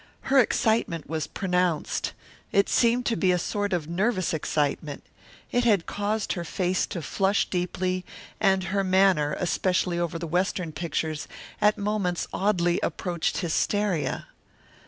[0.33, 2.13] Her excitement was pronounced.
[2.51, 5.03] It seemed to be a sort of nervous excitement.
[5.51, 8.03] It had caused her face to flush deeply,
[8.39, 11.27] and her manner, especially over the Western pictures,
[11.61, 14.25] at moments oddly approached hysteria.